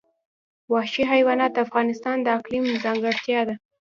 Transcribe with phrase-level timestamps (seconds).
[0.73, 3.55] وحشي حیوانات د افغانستان د اقلیم ځانګړتیا ده.